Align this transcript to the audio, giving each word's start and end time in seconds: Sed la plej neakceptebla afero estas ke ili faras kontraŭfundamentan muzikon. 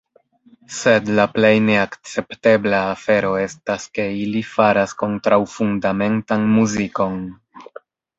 Sed 0.75 1.09
la 1.17 1.23
plej 1.33 1.49
neakceptebla 1.65 2.79
afero 2.93 3.29
estas 3.41 3.85
ke 3.97 4.05
ili 4.23 4.41
faras 4.55 4.95
kontraŭfundamentan 5.03 6.49
muzikon. 6.55 7.21